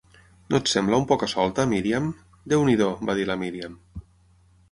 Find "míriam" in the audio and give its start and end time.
1.73-2.09, 3.45-3.79